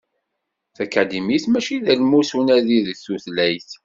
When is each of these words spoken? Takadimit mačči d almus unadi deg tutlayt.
Takadimit 0.75 1.45
mačči 1.49 1.75
d 1.85 1.87
almus 1.93 2.29
unadi 2.39 2.79
deg 2.87 2.97
tutlayt. 3.03 3.69